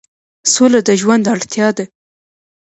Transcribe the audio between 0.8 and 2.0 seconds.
د ژوند اړتیا ده